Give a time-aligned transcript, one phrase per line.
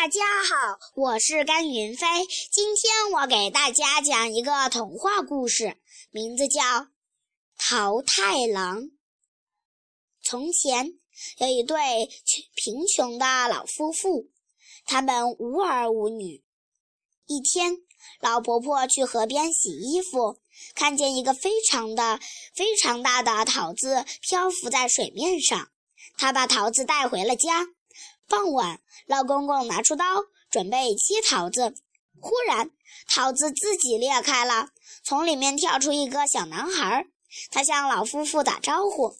[0.00, 2.06] 大家好，我是甘云飞。
[2.50, 5.76] 今天我给大家讲一个童话故事，
[6.10, 6.62] 名字叫
[7.58, 8.80] 《桃太郎》。
[10.22, 10.94] 从前
[11.36, 11.76] 有一对
[12.54, 14.30] 贫穷的老夫妇，
[14.86, 16.42] 他们无儿无女。
[17.26, 17.76] 一天，
[18.22, 20.40] 老婆婆去河边洗衣服，
[20.74, 22.18] 看见一个非常的、
[22.54, 25.70] 非常大的桃子漂浮在水面上，
[26.16, 27.66] 她把桃子带回了家。
[28.30, 30.04] 傍晚，老公公拿出刀
[30.52, 31.74] 准备切桃子，
[32.20, 32.70] 忽然
[33.08, 34.68] 桃子自己裂开了，
[35.02, 37.08] 从里面跳出一个小男孩。
[37.50, 39.16] 他向老夫妇打招呼：“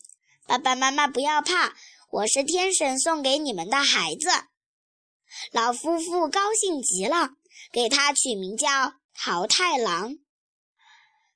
[0.47, 1.75] 爸爸妈妈不要怕，
[2.13, 4.29] 我是天神送给你们的孩子。”
[5.51, 7.31] 老夫妇高兴极了，
[7.73, 10.19] 给他取名叫桃太郎。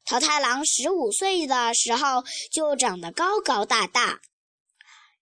[0.05, 4.21] 桃太郎十五岁的时候就长得高高大大。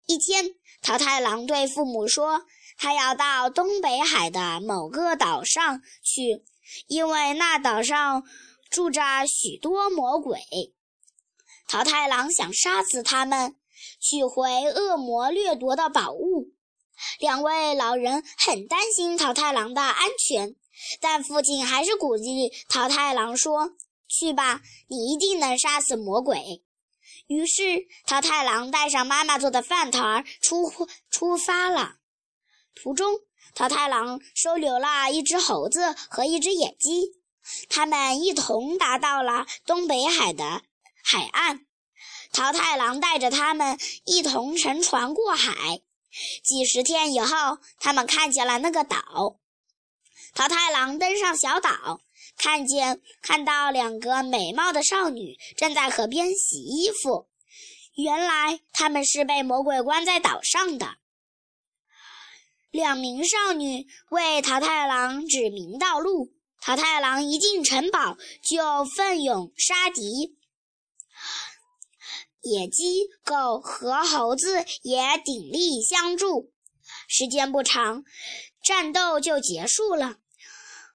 [0.05, 0.55] 一天。
[0.83, 2.43] 桃太郎对父母说
[2.77, 6.43] ：“他要到东北海的某个岛上去，
[6.89, 8.25] 因为那岛上
[8.69, 10.41] 住着许多魔鬼。
[11.69, 13.55] 桃太郎想杀死他们，
[14.01, 16.49] 取回恶魔掠夺的宝物。
[17.21, 20.57] 两位老人很担心桃太郎的安全，
[21.01, 23.71] 但父亲还是鼓励桃太郎说
[24.09, 26.65] ：‘去吧，你一定能杀死魔鬼。’”
[27.33, 30.71] 于是，桃太郎带上妈妈做的饭团出
[31.11, 31.97] 出发了。
[32.75, 33.21] 途中，
[33.55, 37.13] 桃太郎收留了一只猴子和一只野鸡，
[37.71, 40.63] 他们一同达到了东北海的
[41.03, 41.67] 海岸。
[42.33, 45.81] 桃太郎带着他们一同乘船过海。
[46.45, 49.39] 几十天以后，他们看见了那个岛。
[50.35, 52.01] 桃太郎登上小岛。
[52.37, 57.29] 看见看到两个美貌的少女正在河边洗衣服，
[57.95, 60.97] 原来他们是被魔鬼关在岛上的。
[62.71, 70.37] 两名少女为桃太郎指明道路，桃太郎一进城堡就奋勇杀敌，
[72.41, 76.51] 野鸡、狗和猴子也鼎力相助。
[77.07, 78.05] 时间不长，
[78.65, 80.17] 战斗就结束了。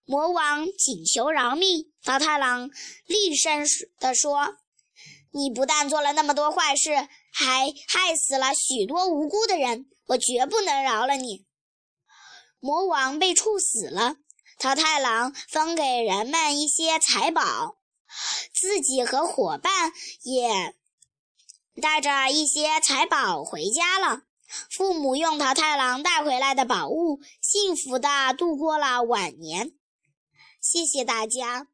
[0.10, 2.70] 魔王请求饶命，桃太郎
[3.08, 3.66] 厉声
[4.00, 4.56] 地说
[5.36, 6.96] ：“你不但做了那么多坏事，
[7.34, 11.46] 还害死了许多无辜的人，我绝不能饶了你。”
[12.62, 14.16] 魔王被处死了，
[14.58, 17.78] 桃太郎分给人们一些财宝，
[18.54, 19.92] 自己和伙伴
[20.24, 20.74] 也
[21.82, 24.22] 带着一些财宝回家了。
[24.72, 29.74] 父母用桃太郎带回来的宝物，幸福地度过了晚年。
[30.60, 31.68] 谢谢大家。